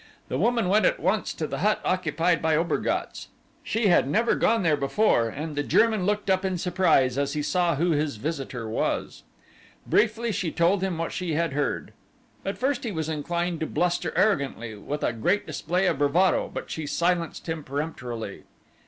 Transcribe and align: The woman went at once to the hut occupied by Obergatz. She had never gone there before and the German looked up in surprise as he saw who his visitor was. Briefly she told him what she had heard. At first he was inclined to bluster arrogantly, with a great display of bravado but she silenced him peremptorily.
The 0.29 0.39
woman 0.39 0.67
went 0.67 0.87
at 0.87 0.99
once 0.99 1.31
to 1.35 1.45
the 1.45 1.59
hut 1.59 1.79
occupied 1.85 2.41
by 2.41 2.55
Obergatz. 2.55 3.27
She 3.63 3.85
had 3.85 4.07
never 4.07 4.33
gone 4.33 4.63
there 4.63 4.75
before 4.75 5.29
and 5.29 5.55
the 5.55 5.61
German 5.61 6.07
looked 6.07 6.27
up 6.27 6.43
in 6.43 6.57
surprise 6.57 7.19
as 7.19 7.33
he 7.33 7.43
saw 7.43 7.75
who 7.75 7.91
his 7.91 8.15
visitor 8.15 8.67
was. 8.67 9.21
Briefly 9.85 10.31
she 10.31 10.51
told 10.51 10.81
him 10.81 10.97
what 10.97 11.11
she 11.11 11.33
had 11.35 11.53
heard. 11.53 11.93
At 12.43 12.57
first 12.57 12.83
he 12.83 12.91
was 12.91 13.09
inclined 13.09 13.59
to 13.59 13.67
bluster 13.67 14.11
arrogantly, 14.15 14.73
with 14.75 15.03
a 15.03 15.13
great 15.13 15.45
display 15.45 15.85
of 15.85 15.99
bravado 15.99 16.49
but 16.51 16.71
she 16.71 16.87
silenced 16.87 17.47
him 17.47 17.63
peremptorily. 17.63 18.45